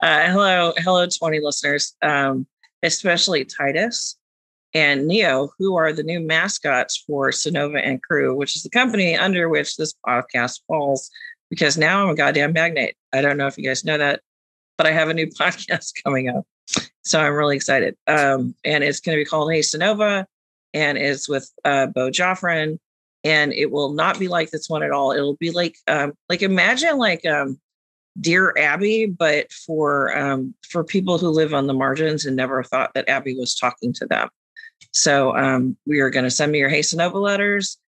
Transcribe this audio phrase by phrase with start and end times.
[0.00, 2.46] uh, hello, hello, 20 listeners, um,
[2.82, 4.16] especially Titus
[4.74, 9.16] and Neo, who are the new mascots for Cynova and Crew, which is the company
[9.16, 11.10] under which this podcast falls.
[11.50, 12.94] Because now I'm a goddamn magnate.
[13.12, 14.20] I don't know if you guys know that,
[14.76, 16.44] but I have a new podcast coming up.
[17.02, 17.96] So I'm really excited.
[18.06, 20.26] Um, and it's going to be called Hey Cynova,
[20.74, 22.78] and it's with uh, Bo Joffrin.
[23.24, 25.10] And it will not be like this one at all.
[25.10, 27.58] It'll be like, um, like imagine like um,
[28.20, 32.94] Dear Abby, but for um, for people who live on the margins and never thought
[32.94, 34.28] that Abby was talking to them.
[34.92, 37.78] So um, we are going to send me your Hey Cynova letters,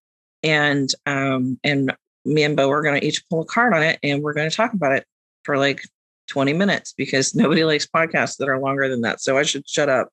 [0.43, 1.93] and um, and
[2.25, 4.49] me and Bo are going to each pull a card on it, and we're going
[4.49, 5.05] to talk about it
[5.43, 5.83] for like
[6.27, 9.21] 20 minutes because nobody likes podcasts that are longer than that.
[9.21, 10.09] So I should shut up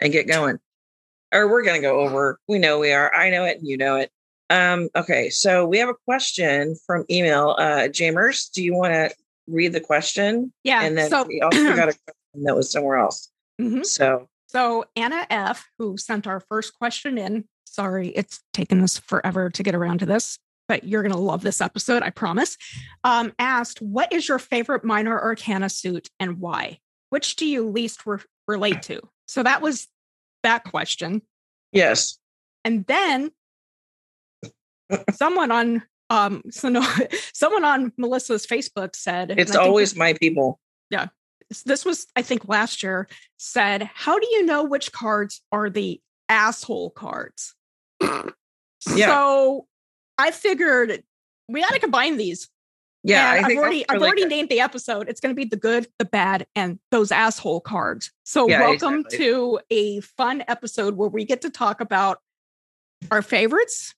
[0.00, 0.58] and get going.
[1.32, 2.38] Or we're going to go over.
[2.46, 3.12] We know we are.
[3.12, 4.10] I know it, you know it.
[4.48, 7.56] Um, okay, so we have a question from email.
[7.58, 9.10] Uh, Jamers, do you want to
[9.46, 10.52] read the question?
[10.64, 10.82] Yeah.
[10.82, 13.30] And then so, we also got a question that was somewhere else.
[13.60, 13.84] Mhm.
[13.86, 19.50] So so Anna F, who sent our first question in, sorry, it's taken us forever
[19.50, 22.56] to get around to this, but you're going to love this episode, I promise.
[23.02, 26.78] Um, asked, What is your favorite minor arcana suit and why?
[27.10, 29.00] Which do you least re- relate to?
[29.26, 29.88] So that was
[30.42, 31.22] that question.
[31.72, 32.18] yes,
[32.64, 33.32] And then
[35.12, 36.86] someone on um so no,
[37.32, 40.60] someone on Melissa's Facebook said it's always my people.
[40.90, 41.06] Yeah,
[41.64, 46.00] this was I think last year said, How do you know which cards are the
[46.28, 47.54] asshole cards?
[48.94, 49.06] Yeah.
[49.06, 49.66] So
[50.16, 51.02] I figured
[51.48, 52.48] we gotta combine these.
[53.02, 54.28] Yeah, And I I've already I've already good.
[54.30, 55.08] named the episode.
[55.08, 58.12] It's gonna be the good, the bad, and those asshole cards.
[58.22, 59.18] So Yeah, welcome exactly.
[59.18, 62.18] to a fun episode where we get to talk about
[63.10, 63.95] our favorites,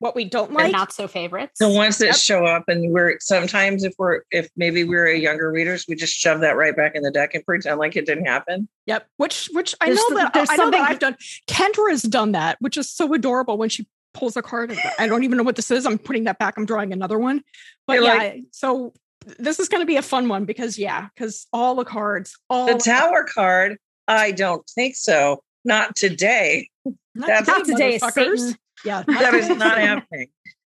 [0.00, 0.72] what we don't like like.
[0.72, 1.58] not so favorites.
[1.58, 2.16] the ones that Yep.
[2.16, 6.14] show up and we're sometimes if we're if maybe we're a younger readers we just
[6.14, 9.06] shove that right back in the deck and pretend like it didn't happen Yep.
[9.16, 11.16] Which which I There's know th- that there's I know something- that I've done.
[11.46, 14.70] Kendra has done that, which is so adorable when she pulls a card.
[14.70, 15.84] and I don't even know what this is.
[15.84, 16.54] I'm putting that back.
[16.56, 17.42] I'm drawing another one.
[17.86, 18.94] But You're yeah, like- so
[19.38, 22.66] this is going to be a fun one because yeah, because all the cards, all
[22.66, 26.70] the tower card i don't think so not today
[27.14, 28.38] not, that's- not today, is motherfuckers.
[28.38, 28.56] Satan.
[28.84, 30.28] Yeah, that is not happening.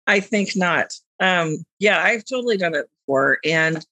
[0.07, 0.93] I think not.
[1.21, 3.85] Um yeah i've totally done it before and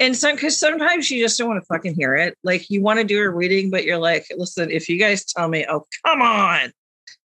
[0.00, 2.36] and some because sometimes you just don't want to fucking hear it.
[2.42, 5.48] Like you want to do a reading but you're like listen if you guys tell
[5.48, 6.72] me oh come on!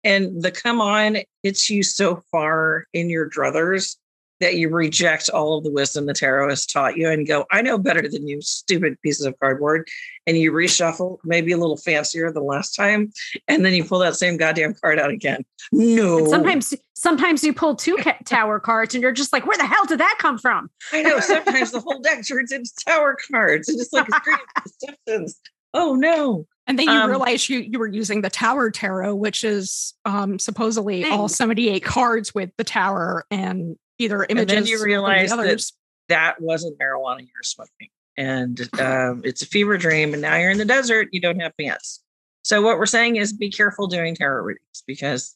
[0.04, 3.98] And the come on hits you so far in your druthers
[4.40, 7.62] that you reject all of the wisdom the tarot has taught you and go i
[7.62, 9.88] know better than you stupid pieces of cardboard
[10.28, 13.12] and you reshuffle maybe a little fancier than last time
[13.48, 17.54] and then you pull that same goddamn card out again no And sometimes, sometimes you
[17.54, 20.38] pull two ca- tower cards, and you're just like, "Where the hell did that come
[20.38, 24.20] from?" I know sometimes the whole deck turns into tower cards and it's like a
[24.20, 25.40] string of deceptions.
[25.74, 26.46] Oh no.
[26.68, 30.38] And then you Um, realize you you were using the Tower Tarot, which is um
[30.38, 35.30] supposedly all 78 cards with the tower and either And then you or the realize
[35.30, 35.72] that
[36.10, 37.90] that wasn't marijuana you were smoking.
[38.16, 40.14] And um, it's a fever dream.
[40.14, 42.02] And now you're in the desert, you don't have pants.
[42.44, 45.36] So what we're saying is be careful doing tarot readings because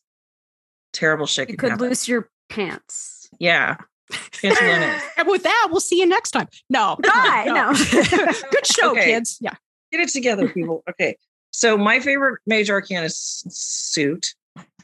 [0.94, 1.88] terrible shit You could happen.
[1.88, 3.30] lose your pants.
[3.40, 3.78] Yeah.
[4.44, 6.48] And with that, we'll see you next time.
[6.70, 7.46] No, Bye.
[7.48, 7.74] No.
[8.52, 9.06] Good show, Okay.
[9.06, 9.38] kids.
[9.42, 9.54] Yeah.
[9.92, 10.84] Get it together, people.
[10.90, 11.18] Okay.
[11.52, 14.36] So my favorite major arcana suit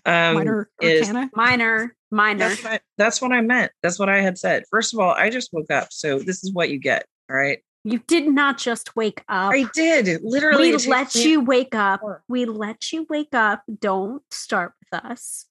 [0.05, 2.50] um, Minor is minor, minor.
[2.50, 3.72] That's what, I, that's what I meant.
[3.81, 4.63] That's what I had said.
[4.69, 5.88] First of all, I just woke up.
[5.91, 7.06] So this is what you get.
[7.29, 7.59] All right.
[7.84, 9.52] You did not just wake up.
[9.53, 10.22] I did.
[10.23, 10.72] Literally.
[10.72, 12.02] we let you wake up.
[12.29, 13.64] We let you wake up.
[13.79, 15.47] Don't start with us.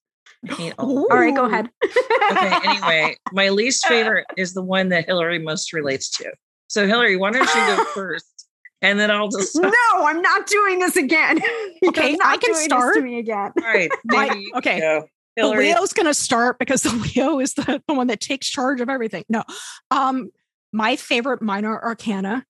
[0.50, 1.08] All- oh.
[1.10, 1.69] All right, go ahead.
[1.84, 2.58] okay.
[2.64, 6.32] Anyway, my least favorite is the one that Hillary most relates to.
[6.69, 8.46] So, Hillary, why don't you go first?
[8.81, 9.54] And then I'll just.
[9.54, 11.40] No, I'm not doing this again.
[11.84, 12.94] Okay, I can start.
[12.94, 13.52] to me again.
[13.56, 13.90] All right.
[14.04, 15.02] Maybe you okay.
[15.37, 15.43] Go.
[15.43, 15.75] The Hillary.
[15.75, 18.88] Leo's going to start because the Leo is the, the one that takes charge of
[18.88, 19.25] everything.
[19.29, 19.43] No.
[19.90, 20.31] Um,
[20.73, 22.44] my favorite minor arcana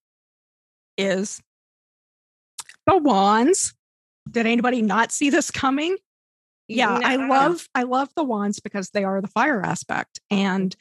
[0.97, 1.41] is
[2.87, 3.73] the wands.
[4.29, 5.97] Did anybody not see this coming?
[6.69, 10.73] Yeah, I love I love the wands because they are the fire aspect and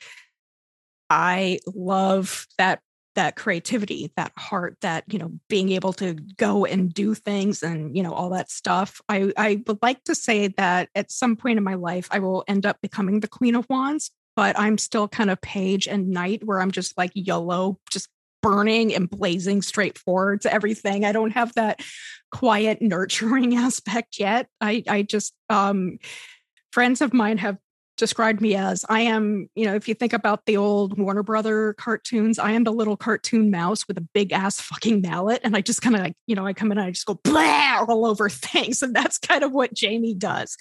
[1.11, 2.81] I love that
[3.15, 7.97] that creativity, that heart, that you know, being able to go and do things and
[7.97, 9.01] you know all that stuff.
[9.09, 12.45] I I would like to say that at some point in my life, I will
[12.49, 16.45] end up becoming the Queen of Wands, but I'm still kind of Page and Knight,
[16.45, 18.09] where I'm just like YOLO, just
[18.43, 21.05] burning and blazing straight forward to everything.
[21.05, 21.81] I don't have that
[22.31, 24.49] quiet, nurturing aspect yet.
[24.61, 25.99] I I just um
[26.73, 27.59] friends of mine have
[28.03, 31.75] described me as I am, you know, if you think about the old Warner Brother
[31.75, 35.41] cartoons, I am the little cartoon mouse with a big ass fucking mallet.
[35.45, 37.21] And I just kind of like, you know, I come in and I just go
[37.23, 38.83] blah all over things.
[38.83, 40.57] And that's kind of what Jaymi does.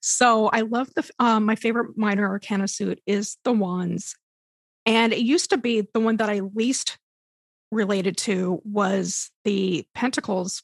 [0.00, 4.16] So I love the, um, my favorite minor arcana suit is the wands.
[4.86, 6.96] And it used to be the one that I least
[7.70, 10.62] related to was the pentacles.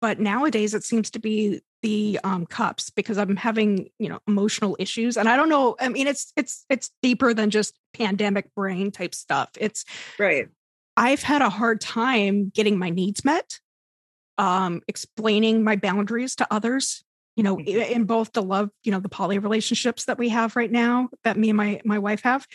[0.00, 4.76] But nowadays it seems to be the um, cups because I'm having you know emotional
[4.78, 5.76] issues, and I don't know.
[5.80, 9.50] I mean, it's it's it's deeper than just pandemic brain type stuff.
[9.58, 9.84] It's
[10.18, 10.48] right.
[10.96, 13.60] I've had a hard time getting my needs met,
[14.36, 17.04] um, explaining my boundaries to others.
[17.36, 17.92] You know, mm-hmm.
[17.92, 21.36] in both the love, you know, the poly relationships that we have right now, that
[21.36, 22.46] me and my my wife have.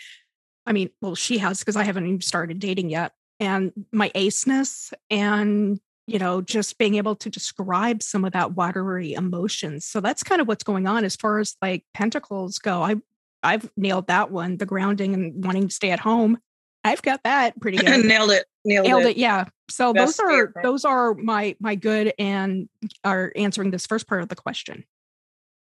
[0.66, 4.94] I mean, well, she has because I haven't even started dating yet, and my aceness
[5.10, 9.86] and you know, just being able to describe some of that watery emotions.
[9.86, 12.82] So that's kind of what's going on as far as like pentacles go.
[12.82, 12.96] I
[13.42, 16.38] I've nailed that one, the grounding and wanting to stay at home.
[16.84, 18.06] I've got that pretty good.
[18.06, 18.46] nailed it.
[18.66, 19.10] Nailed, nailed it.
[19.12, 19.18] it.
[19.18, 19.46] Yeah.
[19.70, 22.70] So Best those are those are my my good and
[23.04, 24.86] are answering this first part of the question.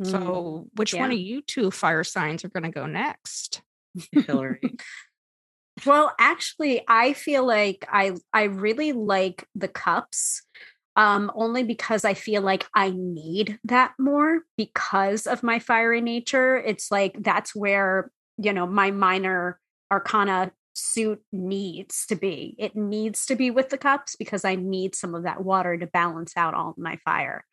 [0.01, 0.11] Mm.
[0.11, 1.01] So which yeah.
[1.01, 3.61] one of you two fire signs are going to go next?
[4.11, 4.61] Hillary.
[5.85, 10.43] Well, actually, I feel like I I really like the cups
[10.97, 16.57] um only because I feel like I need that more because of my fiery nature.
[16.57, 19.59] It's like that's where, you know, my minor
[19.91, 20.51] arcana
[20.81, 22.55] suit needs to be.
[22.57, 25.87] It needs to be with the cups because I need some of that water to
[25.87, 27.45] balance out all my fire.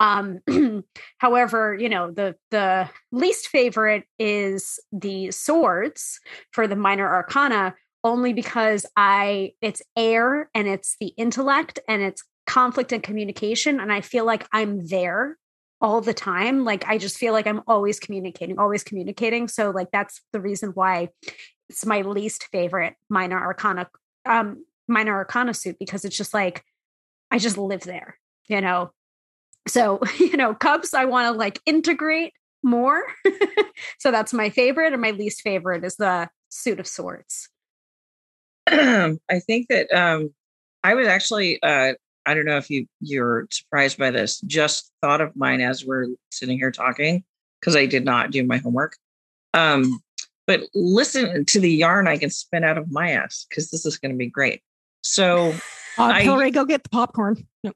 [0.00, 0.40] Um,
[1.18, 6.20] however, you know, the the least favorite is the swords
[6.52, 12.22] for the minor arcana only because I it's air and it's the intellect and it's
[12.46, 15.36] conflict and communication and I feel like I'm there
[15.80, 19.88] all the time like I just feel like I'm always communicating always communicating so like
[19.92, 21.10] that's the reason why
[21.68, 23.88] it's my least favorite minor arcana
[24.26, 26.64] um minor arcana suit because it's just like
[27.30, 28.18] I just live there,
[28.48, 28.90] you know.
[29.66, 32.32] So, you know, cups I want to like integrate
[32.62, 33.02] more.
[33.98, 37.48] so that's my favorite and my least favorite is the suit of swords.
[38.66, 39.16] I
[39.46, 40.34] think that um
[40.84, 41.94] I was actually uh
[42.26, 46.08] I don't know if you you're surprised by this, just thought of mine as we're
[46.30, 47.24] sitting here talking
[47.60, 48.96] because I did not do my homework.
[49.54, 50.00] Um
[50.48, 53.98] but listen to the yarn I can spin out of my ass because this is
[53.98, 54.62] going to be great.
[55.02, 55.54] So,
[55.98, 57.46] uh, Hillary, go get the popcorn.
[57.62, 57.72] No.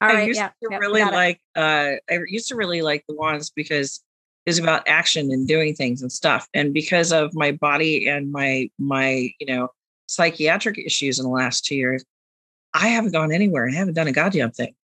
[0.00, 1.40] All right, I used yeah, to yeah, really like.
[1.54, 4.02] Uh, I used to really like the wands because
[4.44, 6.48] it's about action and doing things and stuff.
[6.52, 9.68] And because of my body and my my you know
[10.08, 12.04] psychiatric issues in the last two years,
[12.74, 13.68] I haven't gone anywhere.
[13.68, 14.74] I haven't done a goddamn thing.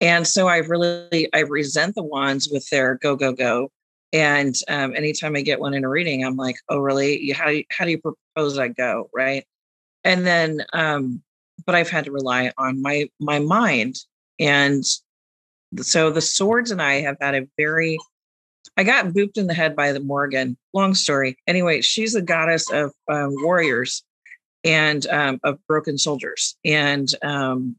[0.00, 3.70] And so I really I resent the wands with their go go go
[4.12, 7.30] and um, anytime I get one in a reading, I'm like, oh, really?
[7.30, 9.08] How you, how do you propose I go?
[9.14, 9.44] Right.
[10.04, 11.22] And then, um,
[11.66, 13.96] but I've had to rely on my my mind,
[14.38, 14.82] and
[15.78, 17.98] so the swords and I have had a very.
[18.76, 20.56] I got booped in the head by the Morrigan.
[20.72, 21.36] Long story.
[21.46, 24.02] Anyway, she's a goddess of um, warriors
[24.64, 27.76] and um, of broken soldiers, and um,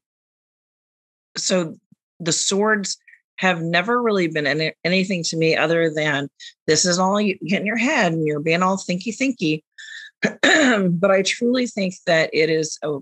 [1.35, 1.75] so
[2.19, 2.97] the swords
[3.41, 6.29] have never really been any, anything to me other than
[6.67, 9.63] this is all you get in your head and you're being all thinky thinky.
[10.91, 12.99] but I truly think that it is a,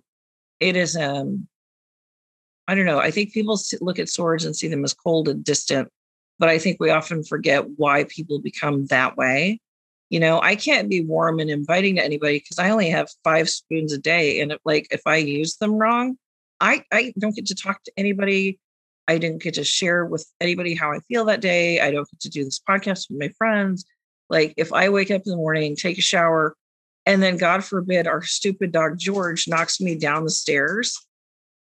[0.62, 1.48] it is um
[2.69, 3.00] I don't know.
[3.00, 5.89] I think people look at swords and see them as cold and distant,
[6.38, 9.60] but I think we often forget why people become that way.
[10.10, 13.50] You know, I can't be warm and inviting to anybody because I only have five
[13.50, 16.17] spoons a day, and like if I use them wrong,
[16.62, 18.60] I I don't get to talk to anybody
[19.10, 21.80] I didn't get to share with anybody how I feel that day.
[21.80, 23.84] I don't get to do this podcast with my friends.
[24.30, 26.56] Like if I wake up in the morning, take a shower,
[27.08, 30.96] and then God forbid our stupid dog George knocks me down the stairs,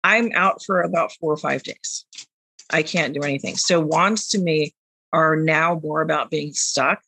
[0.03, 2.05] I'm out for about four or five days.
[2.71, 3.55] I can't do anything.
[3.55, 4.75] So wands to me
[5.13, 7.01] are now more about being stuck,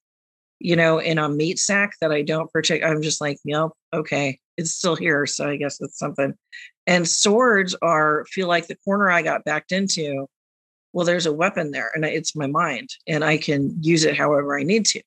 [0.60, 2.84] you know, in a meat sack that I don't protect.
[2.84, 5.26] I'm just like, yep, okay, it's still here.
[5.26, 6.34] So I guess it's something.
[6.86, 10.26] And swords are feel like the corner I got backed into.
[10.92, 14.58] Well, there's a weapon there, and it's my mind, and I can use it however
[14.58, 15.02] I need to.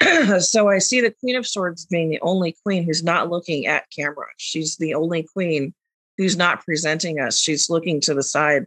[0.40, 3.90] so I see the Queen of Swords being the only queen who's not looking at
[3.94, 4.26] camera.
[4.38, 5.74] She's the only queen
[6.16, 7.38] who's not presenting us.
[7.38, 8.66] She's looking to the side.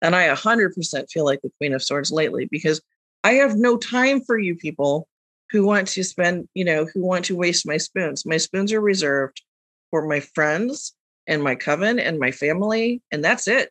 [0.00, 2.80] And I 100% feel like the Queen of Swords lately because
[3.24, 5.07] I have no time for you people
[5.50, 8.26] who want to spend, you know, who want to waste my spoons.
[8.26, 9.42] My spoons are reserved
[9.90, 10.94] for my friends
[11.26, 13.70] and my coven and my family, and that's it.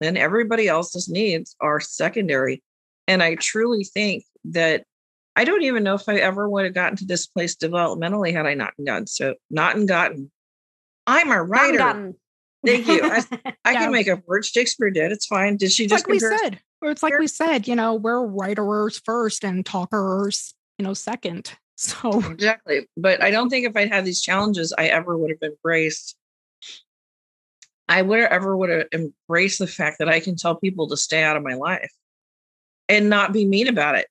[0.00, 2.62] Then everybody else's needs are secondary.
[3.06, 4.84] And I truly think that
[5.36, 8.46] I don't even know if I ever would have gotten to this place developmentally had
[8.46, 10.30] I not gotten so not and gotten.
[11.06, 12.14] I'm a writer.
[12.64, 13.00] Thank you.
[13.02, 13.22] I,
[13.64, 13.78] I yeah.
[13.80, 14.48] can make up words.
[14.48, 15.12] Shakespeare did.
[15.12, 15.56] It's fine.
[15.56, 16.60] Did she just like we said?
[16.80, 21.52] Or it's like we said, you know, we're writers first and talkers, you know, second.
[21.76, 22.88] So exactly.
[22.96, 26.16] But I don't think if I'd had these challenges, I ever would have embraced.
[27.88, 30.96] I would have ever would have embraced the fact that I can tell people to
[30.96, 31.90] stay out of my life
[32.88, 34.06] and not be mean about it.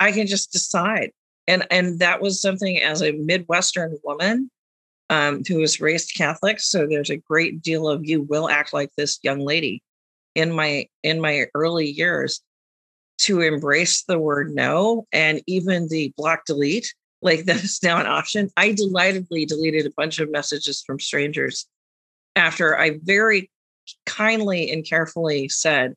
[0.00, 1.10] I can just decide.
[1.46, 4.50] And and that was something as a Midwestern woman
[5.10, 6.58] um, who was raised Catholic.
[6.58, 9.82] So there's a great deal of you will act like this young lady
[10.34, 12.40] in my in my early years
[13.18, 16.92] to embrace the word no and even the block delete
[17.22, 18.50] like that is now an option.
[18.56, 21.66] I delightedly deleted a bunch of messages from strangers
[22.36, 23.50] after i very
[24.06, 25.94] kindly and carefully said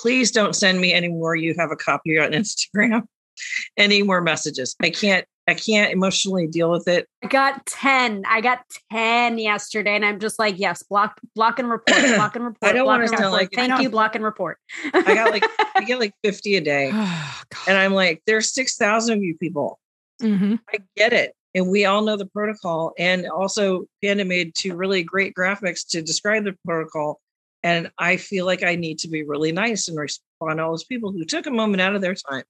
[0.00, 1.34] please don't send me any more.
[1.34, 3.02] You have a copy on instagram.
[3.76, 4.74] Any more messages.
[4.82, 7.08] I can't I can't emotionally deal with it.
[7.24, 8.24] I got 10.
[8.28, 8.60] I got
[8.92, 12.70] 10 yesterday and I'm just like, yes, block block and report, block and report.
[12.70, 14.58] I don't want to sound like thank you, block and report.
[14.92, 16.92] I got like I get like 50 a day.
[17.50, 19.78] Oh, and I'm like, there's 6,000 of you people.
[20.20, 20.56] Mm-hmm.
[20.70, 21.34] I get it.
[21.54, 22.92] And we all know the protocol.
[22.98, 27.20] And also Panda made two really great graphics to describe the protocol.
[27.62, 30.84] And I feel like I need to be really nice and respond to all those
[30.84, 32.44] people who took a moment out of their time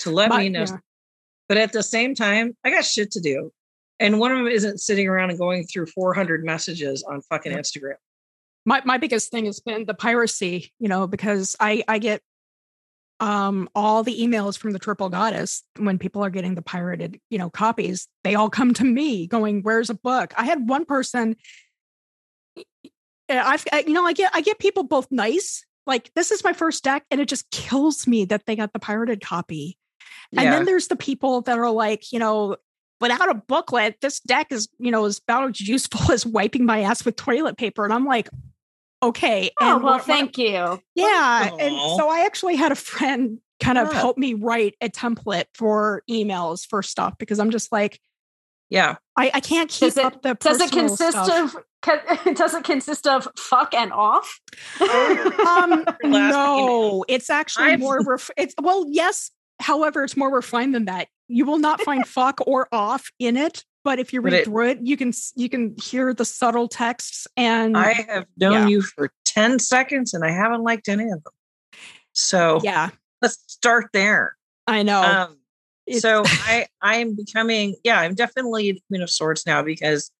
[0.00, 0.76] to let me know yeah
[1.52, 3.52] but at the same time, I got shit to do.
[4.00, 7.96] And one of them isn't sitting around and going through 400 messages on fucking Instagram.
[8.64, 12.22] My my biggest thing has been the piracy, you know, because I I get
[13.20, 17.36] um all the emails from the triple goddess when people are getting the pirated, you
[17.36, 21.36] know, copies, they all come to me going, "Where's a book?" I had one person
[23.28, 26.54] I've I, you know, I get I get people both nice like this is my
[26.54, 29.76] first deck and it just kills me that they got the pirated copy
[30.36, 32.56] and then there's the people that are like, you know,
[33.00, 36.82] without a booklet, this deck is, you know, is about as useful as wiping my
[36.82, 37.84] ass with toilet paper.
[37.84, 38.28] And I'm like,
[39.02, 39.50] okay.
[39.60, 40.80] Oh, and well, what, thank you.
[40.94, 41.50] Yeah.
[41.50, 41.60] Aww.
[41.60, 44.00] And so I actually had a friend kind of yeah.
[44.00, 48.00] help me write a template for emails for stuff because I'm just like,
[48.72, 50.34] yeah, I, I can't keep does it, up the.
[50.34, 51.54] Does it consist stuff.
[51.54, 51.64] of?
[52.34, 54.40] Does it consist of fuck and off?
[54.80, 58.00] um, no, it's actually more.
[58.02, 59.30] Ref- it's well, yes,
[59.62, 61.08] However, it's more refined than that.
[61.28, 64.70] You will not find fuck or off in it, but if you read it, through
[64.70, 67.26] it, you can you can hear the subtle texts.
[67.36, 68.68] And I have known yeah.
[68.68, 71.32] you for ten seconds, and I haven't liked any of them.
[72.12, 72.90] So yeah,
[73.20, 74.36] let's start there.
[74.66, 75.02] I know.
[75.02, 75.38] Um,
[75.98, 80.10] so I I am becoming yeah I'm definitely the Queen of Swords now because,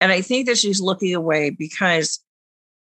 [0.00, 2.20] and I think that she's looking away because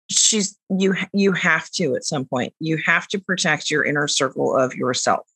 [0.10, 4.56] she's you you have to at some point you have to protect your inner circle
[4.56, 5.28] of yourself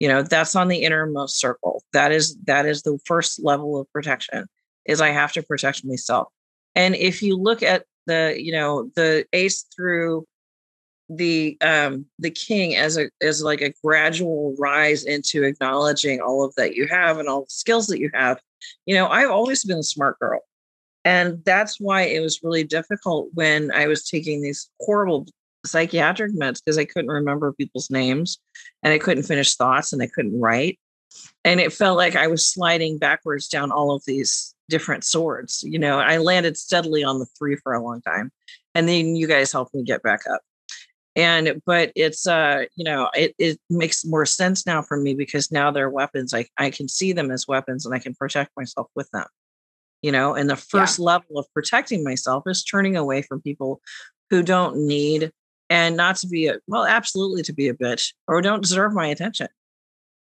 [0.00, 1.82] you know that's on the innermost circle.
[1.92, 4.46] That is that is the first level of protection
[4.84, 6.28] is i have to protect myself.
[6.74, 10.26] And if you look at the you know the ace through
[11.08, 16.54] the um the king as a as like a gradual rise into acknowledging all of
[16.56, 18.40] that you have and all the skills that you have
[18.86, 20.40] you know i've always been a smart girl.
[21.04, 25.26] And that's why it was really difficult when i was taking these horrible
[25.66, 28.38] psychiatric meds because I couldn't remember people's names
[28.82, 30.78] and I couldn't finish thoughts and I couldn't write.
[31.44, 35.62] And it felt like I was sliding backwards down all of these different swords.
[35.66, 38.30] You know, I landed steadily on the three for a long time.
[38.74, 40.40] And then you guys helped me get back up.
[41.14, 45.50] And but it's uh, you know, it, it makes more sense now for me because
[45.50, 46.34] now they're weapons.
[46.34, 49.26] I, I can see them as weapons and I can protect myself with them
[50.02, 51.04] you know and the first yeah.
[51.06, 53.80] level of protecting myself is turning away from people
[54.30, 55.32] who don't need
[55.70, 59.06] and not to be a well absolutely to be a bitch or don't deserve my
[59.06, 59.48] attention.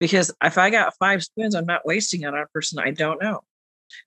[0.01, 3.23] Because if i got five spoons i'm not wasting it on a person i don't
[3.23, 3.43] know.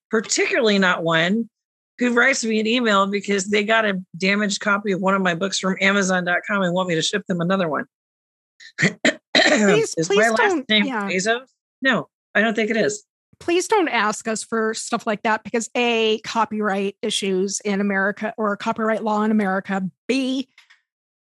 [0.10, 1.50] Particularly not one
[1.98, 5.36] who writes me an email because they got a damaged copy of one of my
[5.36, 7.86] books from amazon.com and want me to ship them another one.
[8.80, 11.08] Please, is please my last name yeah.
[11.08, 11.48] bezos?
[11.82, 13.04] No i don't think it is.
[13.38, 18.56] Please don't ask us for stuff like that because a copyright issues in america or
[18.56, 20.48] copyright law in america b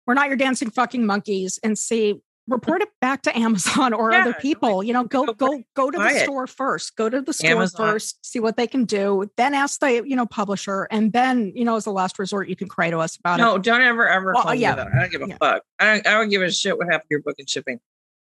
[0.09, 1.59] we're not your dancing fucking monkeys.
[1.63, 4.81] And see, report it back to Amazon or Yeah, other people.
[4.81, 6.23] You know, go go go to the it.
[6.23, 6.95] store first.
[6.95, 7.91] Go to the store Amazon.
[7.93, 9.29] first, see what they can do.
[9.37, 12.55] Then ask the you know publisher, and then you know as a last resort, you
[12.55, 13.43] can cry to us about it.
[13.43, 14.73] No, don't ever ever Well, call me yeah.
[14.73, 14.87] that.
[14.87, 15.37] I don't give a Yeah.
[15.39, 15.61] fuck.
[15.77, 17.79] I don't, I don't give a shit what happened to your book and shipping.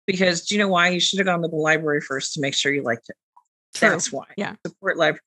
[0.06, 0.88] Because do you know why?
[0.88, 3.16] You should have gone to the library first to make sure you liked it.
[3.74, 3.90] True.
[3.90, 4.24] That's why.
[4.38, 4.54] Yeah.
[4.66, 5.20] Support libraries.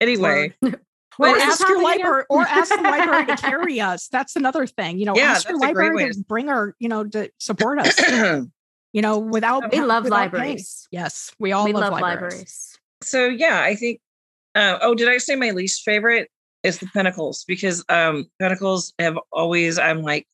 [0.00, 0.52] Anyway,
[1.18, 4.08] Or What ask your library, or ask the library to carry us.
[4.08, 4.98] That's another thing.
[4.98, 7.04] You know, Yeah, ask your that's a great library to to- bring our, you know,
[7.04, 8.46] to support us.
[8.92, 10.42] You know, without We love without paying.
[10.42, 10.88] libraries.
[10.90, 12.22] Yes, we all we love, love libraries.
[12.32, 12.78] libraries.
[13.02, 14.00] so yeah, I think
[14.54, 16.30] uh, oh, did I say my least favorite
[16.62, 17.44] is the Pentacles?
[17.46, 20.26] Because um Pentacles have always I'm like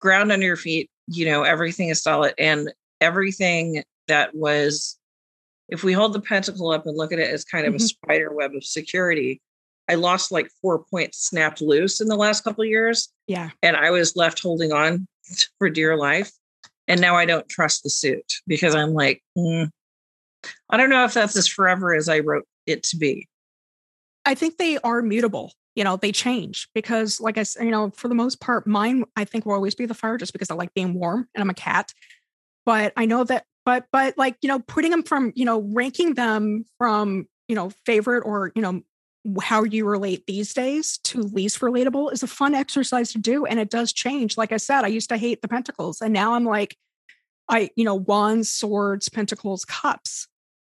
[0.00, 2.72] ground under your feet, you know, everything is solid and
[3.02, 4.98] everything that was
[5.68, 7.80] if we hold the pentacle up and look at it as kind of a Mhm.
[7.82, 9.42] spider web of security,
[9.88, 13.08] I lost like four points snapped loose in the last couple of years.
[13.26, 13.50] Yeah.
[13.62, 15.06] and I was left holding on
[15.58, 16.30] for dear life.
[16.88, 19.68] And now I don't trust the suit because I'm like, mm,
[20.70, 23.28] I don't know if that's as forever as I wrote it to be.
[24.24, 25.52] I think they are mutable.
[25.74, 29.04] You know, they change because, like I said, you know, for the most part, mine
[29.14, 31.50] I think will always be the fire just because I like being warm and I'm
[31.50, 31.92] a cat.
[32.64, 36.14] But I know that, but but like you know, putting them from you know, ranking
[36.14, 38.80] them from you know favorite or you know
[39.42, 43.58] how you relate these days to least relatable is a fun exercise to do, and
[43.58, 44.36] it does change.
[44.36, 46.76] Like I said, I used to hate the pentacles, and now I'm like,
[47.48, 50.28] I you know, wands, swords, pentacles, cups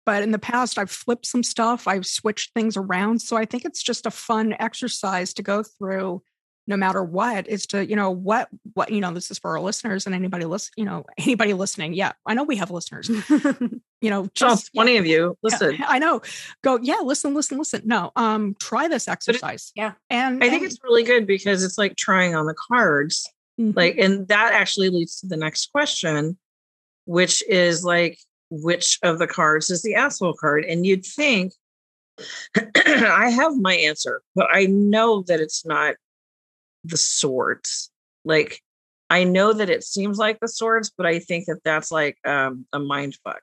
[0.07, 3.65] but in the past i've flipped some stuff i've switched things around so i think
[3.67, 6.23] it's just a fun exercise to go through
[6.67, 9.61] no matter what is to you know what what you know this is for our
[9.61, 13.09] listeners and anybody listen you know anybody listening yeah i know we have listeners
[14.01, 15.79] you know Just just 20 of you, yeah, listen.
[15.87, 16.21] i know
[16.63, 19.93] go yeah listen listen listen no um try this exercise yeah.
[20.11, 23.29] and I think and- it's really good because it's like trying on the cards.
[23.59, 23.75] Mhm.
[23.75, 26.37] Like, and that actually leads to the next question,
[27.07, 28.19] which is like,
[28.51, 30.65] which of the cards is the asshole card?
[30.67, 31.55] And you'd think
[32.55, 35.95] I have my answer, but I know that it's not
[36.89, 37.91] the swords.
[38.25, 38.61] Like,
[39.11, 42.67] I know that it seems like the swords, but I think that that's like um,
[42.73, 43.41] a mind fuck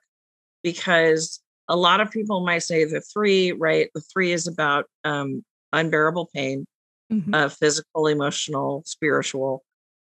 [0.62, 3.90] because a lot of people might say the three, right?
[3.94, 6.66] The three is about um, unbearable pain,
[7.12, 7.34] Mhm.
[7.34, 9.64] uh, physical, emotional, spiritual.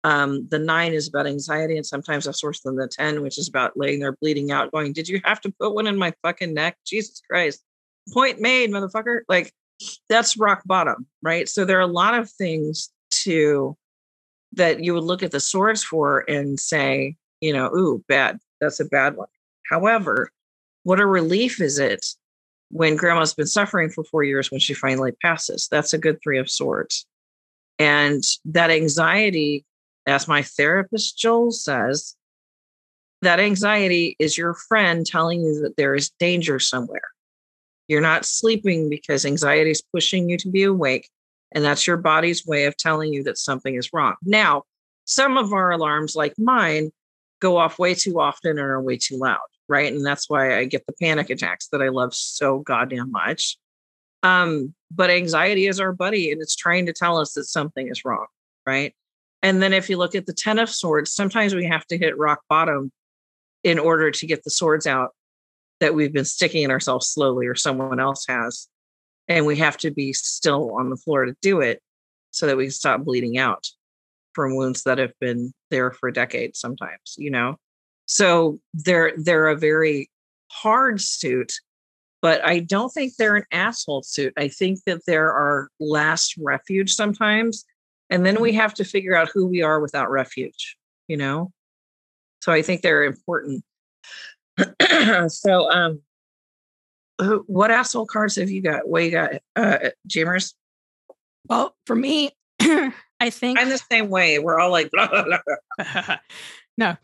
[0.04, 3.48] Um, the nine is about anxiety, and sometimes I've sourced them the 10, which is
[3.48, 6.54] about laying there bleeding out, going, Did you have to put one in my fucking
[6.54, 6.76] neck?
[6.86, 7.62] Jesus Christ.
[8.12, 9.20] Point made, motherfucker.
[9.28, 9.52] Like,
[10.08, 11.48] that's rock bottom, right?
[11.48, 13.76] So there are a lot of things to
[14.52, 18.38] that you would look at the swords for and say, you know, ooh, bad.
[18.60, 19.28] That's a bad one.
[19.68, 20.30] However,
[20.84, 22.06] what a relief is it
[22.70, 25.68] when grandma's been suffering for four years when she finally passes?
[25.70, 27.06] That's a good three of swords.
[27.78, 29.64] And that anxiety,
[30.06, 32.16] as my therapist Joel says,
[33.22, 37.02] that anxiety is your friend telling you that there is danger somewhere.
[37.88, 41.08] You're not sleeping because anxiety is pushing you to be awake.
[41.52, 44.14] And that's your body's way of telling you that something is wrong.
[44.22, 44.64] Now,
[45.04, 46.90] some of our alarms, like mine,
[47.40, 49.92] go off way too often and are way too loud, right?
[49.92, 53.56] And that's why I get the panic attacks that I love so goddamn much.
[54.22, 58.04] Um, but anxiety is our buddy and it's trying to tell us that something is
[58.04, 58.26] wrong,
[58.66, 58.94] right?
[59.42, 62.18] And then if you look at the 10 of swords, sometimes we have to hit
[62.18, 62.90] rock bottom
[63.62, 65.11] in order to get the swords out
[65.80, 68.68] that we've been sticking in ourselves slowly or someone else has.
[69.28, 71.82] And we have to be still on the floor to do it
[72.30, 73.66] so that we can stop bleeding out
[74.32, 77.56] from wounds that have been there for decades sometimes, you know?
[78.06, 80.10] So they're they're a very
[80.50, 81.52] hard suit,
[82.22, 84.32] but I don't think they're an asshole suit.
[84.36, 87.64] I think that they're our last refuge sometimes.
[88.10, 91.52] And then we have to figure out who we are without refuge, you know?
[92.40, 93.62] So I think they're important.
[95.28, 96.00] so um
[97.18, 98.88] who- what asshole cards have you got?
[98.88, 100.54] What you got, uh Jammers?
[101.48, 104.38] well for me i think I'm the same way.
[104.38, 105.38] We're all like blah, blah,
[105.78, 106.16] blah.
[106.76, 106.96] no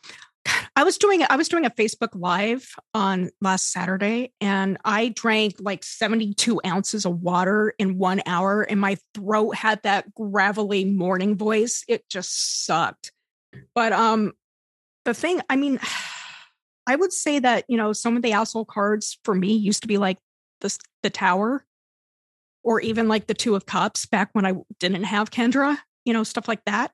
[0.77, 5.55] i was doing i was doing a facebook live on last saturday and i drank
[5.61, 11.37] like 72 ounces of water in one hour and my throat had that gravelly morning
[11.39, 13.11] voice it just sucked
[13.75, 14.33] but um
[15.07, 15.79] the thing i mean
[16.87, 19.89] i would say that you know some of the asshole cards for me used to
[19.89, 20.19] be like
[20.61, 21.65] the the tower
[22.63, 26.25] or even like the two of cups back when i didn't have kendra you know
[26.25, 26.93] stuff like that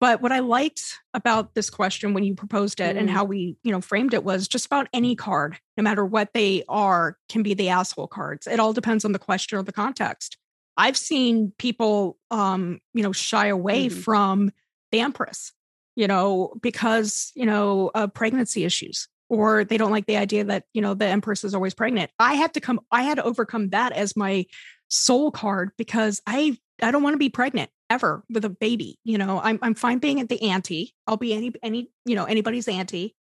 [0.00, 3.12] but what I liked about this question when you proposed it and Mm.
[3.12, 6.62] how we, you know, framed it was just about any card, no matter what they
[6.68, 8.46] are, can be the asshole cards.
[8.46, 10.36] It all depends on the question or the context.
[10.76, 13.92] I've seen people um, you know, shy away Mhm.
[14.02, 14.52] from
[14.92, 15.52] the Empress.
[15.96, 20.64] you know, because, you know, uh, pregnancy issues or they don't like the idea that,
[20.72, 22.10] you know, the empress is always pregnant.
[22.18, 24.46] I had to come, I had to overcome that as my
[24.88, 28.98] soul card because I, I don't want to be pregnant ever with a baby.
[29.04, 30.94] You know, I'm, I'm fine being at the auntie.
[31.06, 33.14] I'll be any, any, you know, anybody's auntie.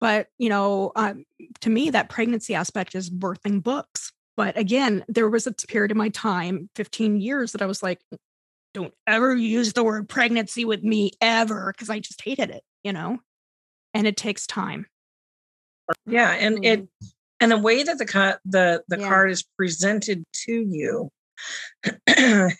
[0.00, 1.24] But, you know, um,
[1.60, 4.12] to me, that pregnancy aspect is birthing books.
[4.36, 8.00] But again, there was a period in my time, 15 years, that I was like,
[8.72, 12.92] don't ever use the word pregnancy with me ever because I just hated it, you
[12.92, 13.18] know?
[13.92, 14.86] And it takes time.
[16.06, 16.30] Yeah.
[16.32, 17.06] And it, Mm-hmm.
[17.42, 19.08] and the way that the the the Yeah.
[19.08, 21.10] card is presented to you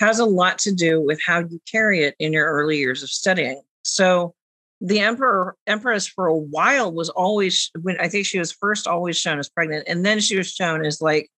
[0.00, 3.10] has a lot to do with how you carry it in your early years of
[3.10, 4.34] studying so
[4.80, 9.18] the emperor empress for a while was always when i think she was first always
[9.18, 11.28] shown as pregnant and then she was shown as like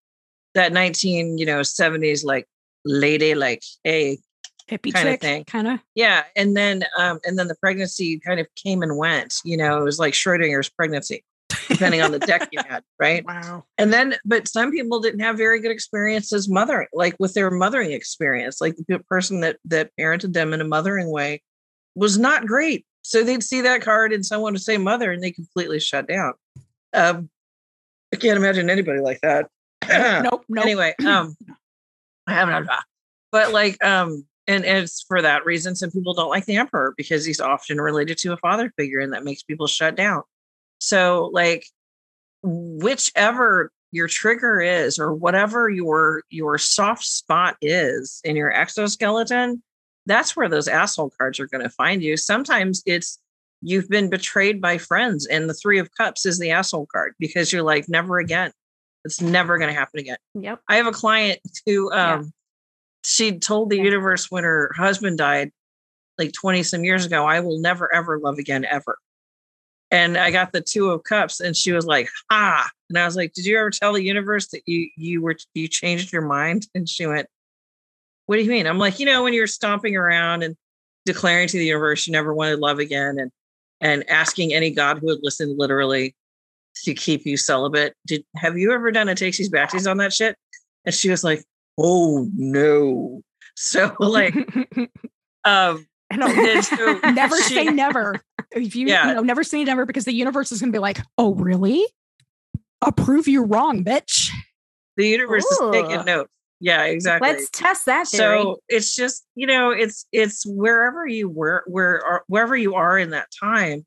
[0.55, 2.47] that 19 you know 70s like
[2.85, 4.19] lady like hey
[4.69, 5.43] Hippie Kinda thing.
[5.43, 5.79] kind of.
[5.95, 9.77] yeah and then um and then the pregnancy kind of came and went you know
[9.77, 11.25] it was like schrodinger's pregnancy
[11.83, 13.65] depending on the deck you had right Wow.
[13.77, 17.91] and then, but some people didn't have very good experiences mothering, like with their mothering
[17.91, 18.61] experience.
[18.61, 21.41] Like the person that that parented them in a mothering way
[21.95, 22.85] was not great.
[23.01, 26.33] So they'd see that card and someone would say mother, and they completely shut down.
[26.93, 27.29] Um,
[28.13, 29.47] I can't imagine anybody like that.
[30.23, 30.45] Nope.
[30.47, 30.65] Nope.
[30.65, 31.35] Anyway, um,
[32.27, 32.79] I haven't had
[33.31, 35.75] but like, um, and, and it's for that reason.
[35.75, 39.11] Some people don't like the emperor because he's often related to a father figure, and
[39.13, 40.21] that makes people shut down.
[40.83, 41.65] So, like,
[42.43, 49.61] whichever your trigger is or whatever your your soft spot is in your exoskeleton
[50.07, 53.19] that's where those asshole cards are going to find you sometimes it's
[53.61, 57.53] you've been betrayed by friends and the three of cups is the asshole card because
[57.53, 58.51] you're like never again
[59.05, 60.59] it's never going to happen again Yep.
[60.67, 62.15] i have a client who Yeah.
[62.15, 62.33] um
[63.05, 63.83] she told the Yeah.
[63.83, 65.51] universe when her husband died
[66.17, 68.97] like 20 some years ago i will never ever love again ever
[69.93, 73.15] and I got the two of cups, and she was like, "Ah!" And I was
[73.15, 76.67] like, "Did you ever tell the universe that you you were you changed your mind?"
[76.73, 77.27] And she went,
[78.25, 80.55] "What do you mean?" I'm like, "You know, when you're stomping around and
[81.05, 83.31] declaring to the universe you never wanted love again, and
[83.81, 86.15] and asking any god who would listen literally
[86.83, 87.93] to keep you celibate.
[88.07, 90.35] Did have you ever done a takesies backsies on that shit?"
[90.85, 91.43] And she was like,
[91.77, 93.21] "Oh no."
[93.55, 94.33] So like,
[95.45, 96.27] um, I know.
[96.27, 98.19] and so never she- say never.
[98.55, 99.07] If you, Yeah.
[99.09, 101.85] you know, never say never because the universe is going to be like, oh, really?
[102.81, 104.29] I'll prove you wrong, bitch.
[104.97, 106.29] the universe is taking notes.
[106.59, 107.29] Yeah, exactly.
[107.29, 108.41] Let's test that theory.
[108.41, 112.97] so it's just you know it's it's wherever you were where are wherever you are
[112.97, 113.85] in that time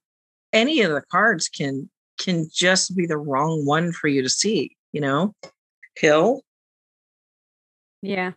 [0.52, 4.76] any of the cards can can just be the wrong one for you to see
[4.92, 5.34] you know
[5.96, 6.42] hill
[8.02, 8.32] Yeah.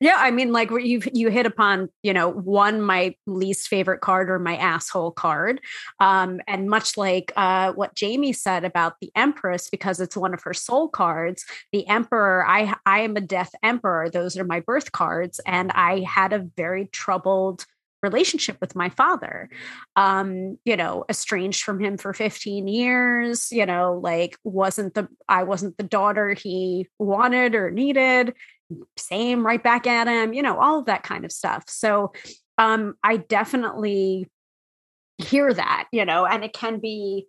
[0.00, 4.28] Yeah, I mean, like you you hit upon, you know, one my least favorite card
[4.30, 5.60] or my asshole card,
[6.00, 10.42] um, and much like uh, what Jaymi said about the Empress, because it's one of
[10.42, 11.44] her soul cards.
[11.72, 14.10] The Emperor, I I am a Death Emperor.
[14.10, 17.64] Those are my birth cards, and I had a very troubled
[18.02, 19.48] relationship with my father
[19.96, 25.42] um you know estranged from him for 15 years you know like wasn't the i
[25.42, 28.34] wasn't the daughter he wanted or needed
[28.96, 31.64] same right back at him you know all of that kind of stuff.
[31.68, 32.12] So
[32.58, 34.28] um i definitely
[35.18, 37.26] hear that you know and it can be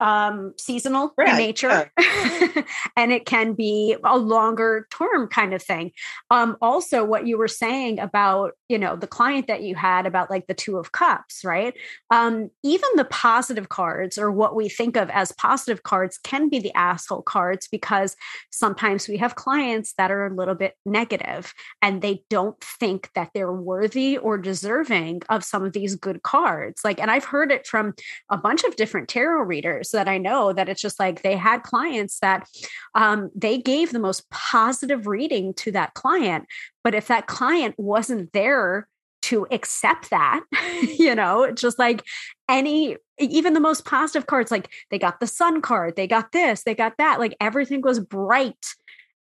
[0.00, 1.92] um seasonal in Right, nature
[2.96, 5.92] and it can be a longer term kind of thing.
[6.30, 10.30] Um also what you were saying about you know the client that you had about
[10.30, 11.74] like the two of cups right?
[12.10, 16.58] Um even the positive cards or what we think of as positive cards can be
[16.58, 18.16] the asshole cards because
[18.50, 23.30] sometimes we have clients that are a little bit negative and they don't think that
[23.34, 26.80] they're worthy or deserving of some of these good cards.
[26.84, 27.94] Like and i've heard it from
[28.30, 31.62] a bunch of different tarot readers that I know that it's just like they had
[31.62, 32.48] clients that
[32.94, 36.46] um, they gave the most positive reading to that client.
[36.84, 38.88] But if that client wasn't there
[39.22, 40.42] to accept that,
[40.98, 42.02] you know, just like
[42.48, 46.64] any, even the most positive cards, like they got the sun card, they got this,
[46.64, 48.66] they got that, like everything was bright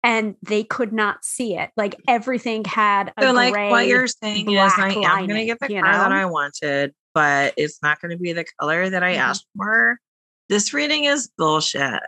[0.02, 1.72] and they could not see it.
[1.76, 5.46] Like everything had a so like gray, what you're saying is i am going to
[5.46, 9.04] get the car that i wanted but it's not going to be the color that
[9.04, 9.18] i Mhm.
[9.18, 10.00] asked for
[10.50, 12.02] this reading is bullshit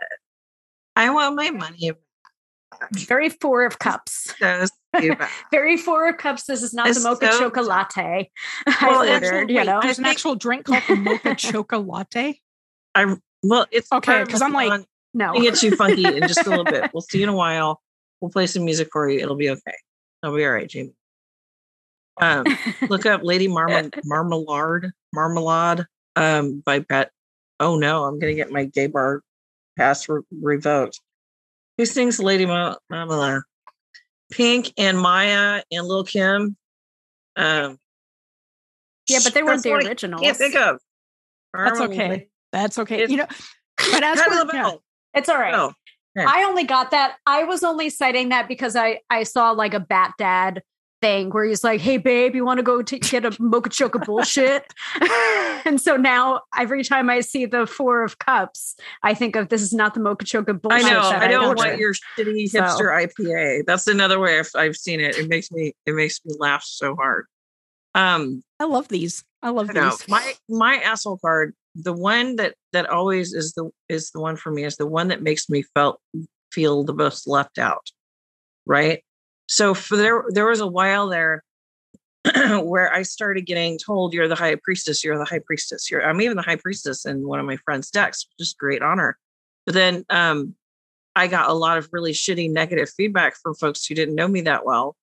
[0.96, 2.90] i want my money back.
[2.92, 4.34] very four of cups.
[4.38, 4.66] so
[5.50, 6.44] Very four of cups.
[6.44, 8.28] This is not It's the mocha so chocolate I
[8.82, 9.80] Well, ordered, actually, you know.
[9.80, 12.38] There's an think- actual drink called the mocha chocolate latte.
[12.94, 15.26] i well it's Okay, part of 'cause the I'm like- no.
[15.34, 16.90] I'll get you funky in just a little bit.
[16.92, 17.80] We'll see you in a while.
[18.20, 19.20] We'll play some music for you.
[19.20, 19.74] It'll be okay.
[20.22, 20.92] It'll be all right, Jaymi.
[22.20, 22.44] Um,
[22.90, 27.10] look up Lady Marmal- Marmalade, Marmalade um, by Pat.
[27.60, 29.22] Oh no, I'm gonna get my gay bar
[29.76, 31.00] pass re- revoked.
[31.78, 33.42] Who sings Lady Mar- Marmalade?
[34.30, 36.56] Pink and Mya and Lil Kim.
[37.36, 37.78] Um,
[39.08, 40.22] Yeah, but they weren't the originals.
[40.22, 40.80] Can't think of.
[41.54, 42.28] That's okay.
[42.52, 42.94] That's okay.
[42.96, 43.26] It's- you know,
[43.76, 44.80] but as for,
[45.14, 45.54] It's all right.
[45.54, 45.72] Oh,
[46.16, 46.26] yeah.
[46.28, 47.16] I only got that.
[47.26, 50.62] I was only citing that because I I saw like a Bat Dad
[51.02, 54.02] thing where he's like, "Hey babe, you want to go to get a mocha choca
[54.06, 54.72] bullshit?"
[55.66, 59.60] and so now every time I see the four of cups, I think of this
[59.60, 60.84] is not the mocha choca I bullshit.
[60.90, 61.10] know.
[61.10, 61.58] that I don't ordered.
[61.58, 63.66] want your shitty So- hipster IPA.
[63.66, 65.18] That's another way I've, I've seen it.
[65.18, 67.26] It makes me it makes me laugh so hard.
[67.94, 69.22] Um, I love these.
[69.42, 70.08] I love I these.
[70.08, 74.50] My my asshole card, the one that that always is the is the one for
[74.50, 76.00] me is the one that makes me felt
[76.52, 77.90] feel the most left out.
[78.64, 79.02] Right.
[79.48, 81.42] So for there there was a while there
[82.62, 85.90] where I started getting told you're the high priestess, you're the high priestess.
[85.90, 88.82] You're I'm even the high priestess in one of my friends' decks, which is great
[88.82, 89.18] honor.
[89.66, 90.54] But then um
[91.14, 94.42] I got a lot of really shitty negative feedback from folks who didn't know me
[94.42, 94.96] that well,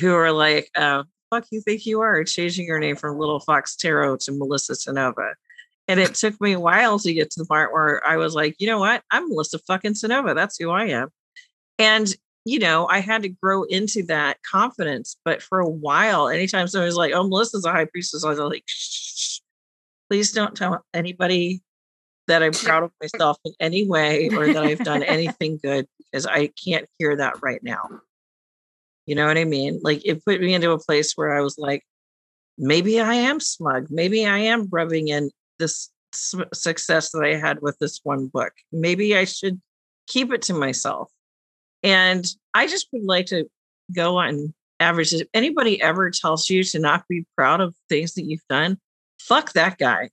[0.00, 3.76] who are like, uh, fuck you think you are changing your name from Little Fox
[3.76, 5.34] Tarot to Melissa Cynova.
[5.88, 8.54] And it took me a while to get to the part where I was like,
[8.58, 9.02] you know what?
[9.10, 10.34] I'm Melissa fucking Cynova.
[10.34, 11.08] That's who I am.
[11.78, 12.14] And,
[12.44, 15.16] you know, I had to grow into that confidence.
[15.24, 18.38] But for a while, anytime somebody was like, oh, Melissa's a high priestess, I was
[18.38, 19.40] like, shh,
[20.08, 21.62] please don't tell anybody
[22.26, 26.26] that I'm proud of myself in any way or that I've done anything good because
[26.26, 27.88] I can't hear that right now.
[29.06, 29.80] You know what I mean?
[29.82, 31.84] Like it put me into a place where I was like,
[32.56, 33.88] maybe I am smug.
[33.90, 38.52] Maybe I am rubbing in this success that I had with this one book.
[38.72, 39.60] Maybe I should
[40.06, 41.10] keep it to myself.
[41.82, 43.48] And I just would like to
[43.94, 45.12] go on average.
[45.12, 48.78] If anybody ever tells you to not be proud of things that you've done,
[49.18, 50.10] fuck that guy.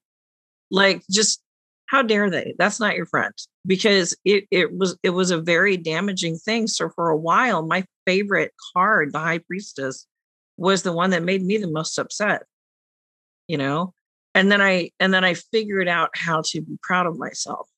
[0.70, 1.42] Like, just
[1.88, 2.54] how dare they?
[2.58, 3.34] That's not your friend
[3.66, 6.68] because it it was it was a very damaging thing.
[6.68, 10.06] So for a while, my favorite card, the High Priestess,
[10.58, 12.44] was the one that made me the most upset.
[13.48, 13.94] You know,
[14.36, 17.70] and then I and then I figured out how to be proud of myself,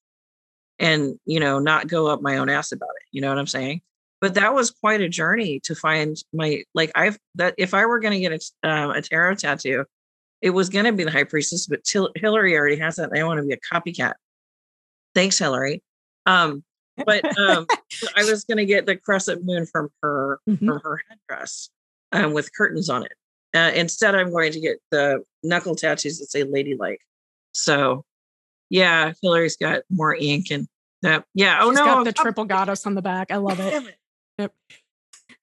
[0.80, 2.99] and you know, not go up my own ass about it.
[3.12, 3.82] You know what I'm saying?
[4.22, 8.00] But that was quite a journey to find my like I've that if I were
[8.00, 9.86] going to get a, um, a tarot tattoo,
[10.42, 13.12] it was going to be the high priestess, but Til- Hillary already has that.
[13.18, 14.14] I want to be a copycat.
[15.16, 15.82] Thanks, Hillary.
[16.26, 16.64] Um,
[17.06, 17.66] but um,
[18.16, 20.60] I was going to get the crescent moon from her Mhm.
[20.68, 21.70] from her headdress
[22.12, 23.14] um, with curtains on it.
[23.56, 27.00] Uh, instead, I'm going to get the knuckle tattoos that say "ladylike."
[27.54, 28.04] So,
[28.70, 30.68] yeah, Hillary's got more ink and
[31.02, 31.26] that.
[31.34, 31.60] Yeah.
[31.62, 33.32] Oh She's no, got I'm the triple goddess on the back.
[33.32, 33.74] I love it.
[33.74, 33.96] It.
[34.38, 34.54] Yep.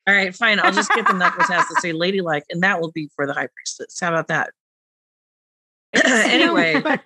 [0.08, 0.60] All right, fine.
[0.60, 3.32] I'll just get the necklace tats that say "ladylike," and that will be for the
[3.34, 3.98] high priestess.
[4.00, 4.50] How about that?
[6.04, 7.00] anyway, but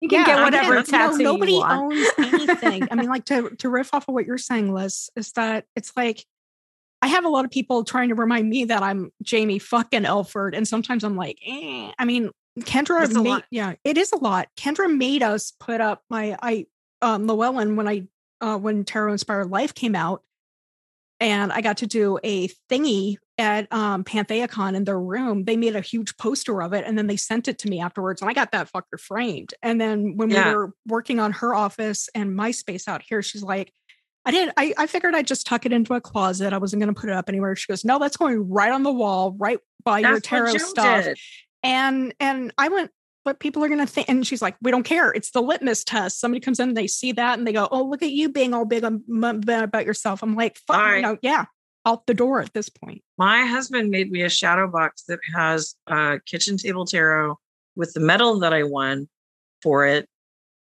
[0.00, 1.92] you can Yeah, get I whatever you know, tattoo nobody you want.
[1.94, 2.88] owns anything.
[2.90, 5.92] I mean, like to to riff off of what you're saying, Liz, is that it's
[5.96, 6.24] like
[7.02, 10.54] I have a lot of people trying to remind me that I'm Jamie fucking Elford,
[10.54, 11.90] and sometimes I'm like, eh.
[11.98, 13.44] I mean, Kendra a made, lot.
[13.50, 14.48] yeah, it is a lot.
[14.58, 16.66] Kendra made us put up my I
[17.02, 18.06] um Llewellyn when I
[18.40, 20.22] uh when Tarot Inspired Life came out,
[21.20, 25.44] and I got to do a thingy at um PantheaCon in their room.
[25.44, 28.22] They made a huge poster of it and then they sent it to me afterwards.
[28.22, 29.52] And I got that fucker framed.
[29.62, 30.48] And then when Yeah.
[30.48, 33.72] we were working on her office and my space out here, she's like,
[34.24, 36.52] I did I, I figured I'd just tuck it into a closet.
[36.52, 37.54] I wasn't gonna put it up anywhere.
[37.56, 40.58] She goes, No, that's going right on the wall, right by your That's what tarot
[40.58, 41.18] stuff did.
[41.62, 42.90] and and i went
[43.26, 46.18] but people are gonna think and she's like we don't care it's the litmus test
[46.18, 48.54] somebody comes in and they see that and they go oh look at you being
[48.54, 51.44] all big about yourself i'm like fuck All you know yeah
[51.84, 55.74] out the door at this point My husband made me a shadow box that has
[55.86, 57.38] a kitchen table tarot
[57.76, 59.08] with the medal that I won
[59.62, 60.08] for it,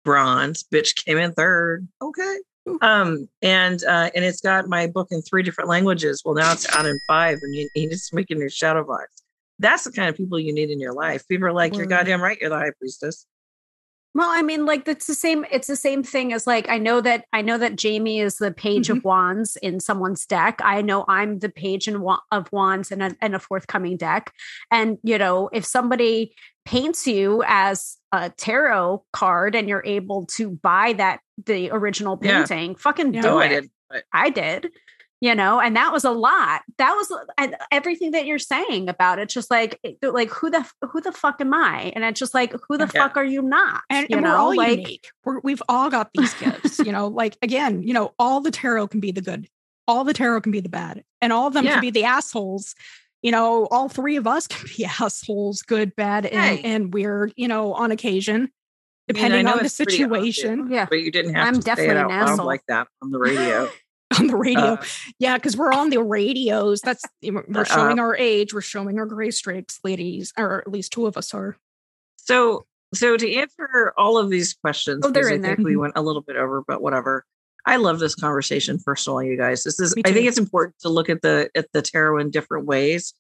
[0.03, 0.63] bronze.
[0.63, 1.88] Bitch came in third.
[2.01, 2.38] Okay.
[2.81, 6.21] Um and uh and it's got my book in three different languages.
[6.25, 9.16] Well, now it's out in five, and you, you just make a new shadow box.
[9.59, 11.27] That's the kind of people you need in your life.
[11.27, 11.89] People are like, "You're Word.
[11.89, 12.37] goddamn right.
[12.39, 13.25] You're the high priestess."
[14.15, 15.45] Well, I mean, like that's the same.
[15.51, 18.51] It's the same thing as like I know that I know that Jaymi is the
[18.51, 18.97] page Mm-hmm.
[18.97, 20.59] of wands in someone's deck.
[20.63, 24.31] I know I'm the page in of wands in a, in a forthcoming deck.
[24.71, 26.33] And you know, if somebody
[26.65, 32.39] paints you as a tarot card and you're able to buy that the original Yeah.
[32.39, 33.21] painting, fucking Yeah.
[33.21, 33.43] do No, it.
[33.43, 33.71] I did.
[33.89, 34.69] But I did,
[35.19, 36.62] you know, and that was a lot.
[36.77, 39.30] That was and everything that you're saying about it.
[39.30, 41.91] Just like, eh, like who the who the fuck am I?
[41.95, 43.03] And it's just like, who the Yeah.
[43.03, 43.82] fuck are you not?
[43.89, 46.91] and, you and know, we're all like unique we're, we've all got these gifts you
[46.91, 49.47] know like again you know all the tarot can be the good
[49.88, 51.73] all the tarot can be the bad and all of them Yeah.
[51.73, 52.75] can be the assholes
[53.23, 56.62] you know, all three of us can be assholes, good, bad, and, Hey.
[56.75, 59.97] and weird, you know, on occasion, I mean, I depending on the it's obvious.
[59.97, 60.86] situation Yeah.
[60.88, 62.45] But you didn't have I'm to say it definitely out an loud asshole.
[62.45, 63.69] like that on the radio.
[64.19, 64.61] on the radio.
[64.73, 64.83] Uh,
[65.19, 66.81] yeah, because we're on the radios.
[66.81, 70.93] That's we're Uh, showing our age, we're showing our gray streaks, ladies, or at least
[70.93, 71.57] two of us are.
[72.15, 75.55] So, so to answer all of these questions, Oh, they're because I in there.
[75.55, 77.25] think we went a little bit over, but whatever.
[77.65, 78.79] I love this conversation.
[78.79, 79.93] First of all, you guys, this is.
[80.05, 83.13] I think it's important to look at the at the tarot in different ways,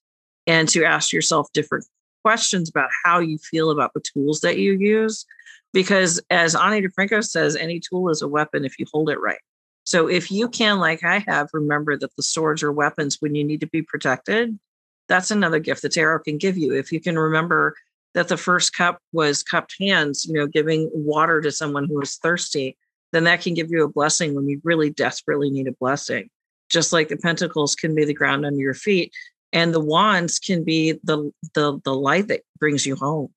[0.45, 1.85] and to ask yourself different
[2.23, 5.25] questions about how you feel about the tools that you use,
[5.73, 9.39] because as Ani DiFranco says, any tool is a weapon if you hold it right.
[9.87, 13.45] So if you can, like I have, remember that the swords are weapons when you
[13.45, 14.59] need to be protected.
[15.07, 16.73] That's another gift the tarot can give you.
[16.73, 17.73] If you can remember
[18.13, 22.17] that the first cup was cupped hands, you know, giving water to someone who was
[22.17, 22.75] thirsty,
[23.13, 26.29] then that can give you a blessing when you really desperately need a blessing.
[26.69, 29.13] Just like the pentacles can be the ground under your feet,
[29.53, 33.29] and the wands can be the the the light that brings you home.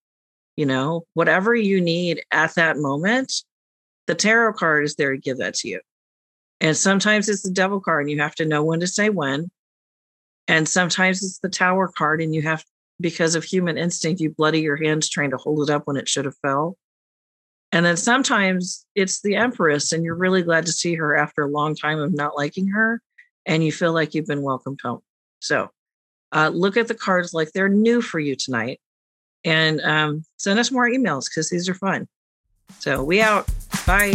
[0.56, 3.32] You know, whatever you need at that moment,
[4.08, 5.80] the tarot card is there to give that to you.
[6.60, 9.50] And sometimes it's the devil card, and you have to know when to say when.
[10.48, 12.64] And sometimes it's the tower card, and you have
[13.00, 16.08] because of human instinct, you bloody your hands trying to hold it up when it
[16.08, 16.76] should have fell.
[17.72, 21.48] And then sometimes it's the Empress, and you're really glad to see her after a
[21.48, 23.00] long time of not liking her,
[23.46, 25.00] and you feel like you've been welcomed home.
[25.38, 25.70] So
[26.32, 28.80] uh, look at the cards like they're new for you tonight,
[29.44, 32.08] and um, send us more emails because these are fun.
[32.80, 33.48] So we out.
[33.86, 34.14] Bye.